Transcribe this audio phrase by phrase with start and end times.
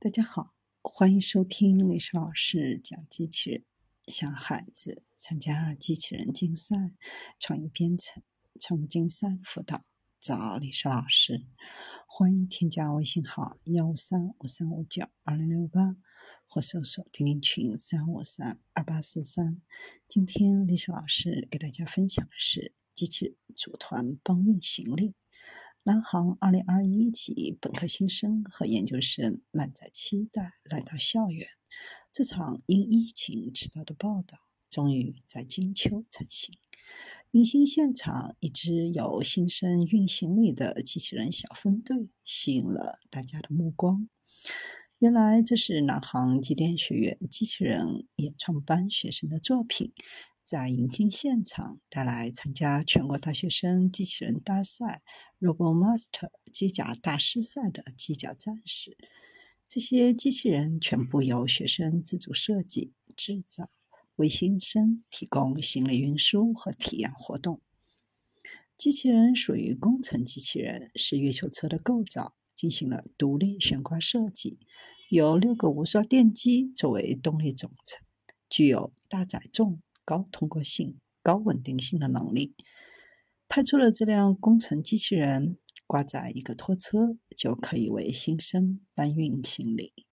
[0.00, 3.64] 大家好，欢迎收听历史老师讲机器人，
[4.06, 6.76] 想孩子参加机器人竞赛、
[7.36, 8.22] 创意编程、
[8.60, 9.82] 宠物竞赛辅导，
[10.20, 11.48] 找历史老师。
[12.06, 15.96] 欢迎添加微信号幺五三五三五九二零六八，
[16.46, 19.60] 或搜索钉钉群三五三二八四三。
[20.06, 25.16] 今天历史老师给大家分享的是机器人组团帮运行李。
[25.88, 31.48] 南航二零二一级本科新生和研究生满载期待来到校园，
[32.12, 34.36] 这场因疫情迟到的报道
[34.68, 36.54] 终于在金秋成型。
[37.30, 44.10] 迎新现场，一支由新生运行力的机器人小分队吸引了大家的目光。
[44.98, 49.94] 原来这是南航机电学院机器人演创班学生的作品。
[50.48, 55.02] 在迎新现场带来参加全国大学生机器人大赛
[55.40, 58.96] RoboMaster 机甲大师赛的机甲战士，
[59.66, 63.68] 这些机器人全部由学生自主设计制造，
[64.16, 67.60] 为新生提供行李运输和体验活动。
[68.78, 74.58] 机器人属于工程机器人，是月球车的构造进行了独立悬挂设计，
[75.10, 78.02] 由六个无刷电机作为动力总成，
[78.48, 79.82] 具有大载重。
[80.08, 82.54] 高通过性、高稳定性的能力，
[83.46, 90.06] 派出了这辆工程机器人，挂载一个拖车，就可以为新生搬运行李。